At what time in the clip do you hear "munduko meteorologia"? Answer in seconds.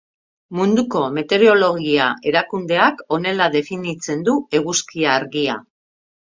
0.59-2.07